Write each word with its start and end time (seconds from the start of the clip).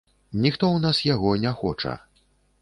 Ніхто 0.45 0.69
ў 0.71 0.77
нас 0.85 1.01
яго 1.09 1.35
не 1.45 1.53
хоча. 1.61 1.93